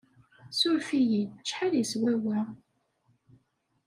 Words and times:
Ssuref-iyi, 0.51 1.23
acḥal 1.39 1.73
yeswa 1.75 2.13
wa? 2.23 2.39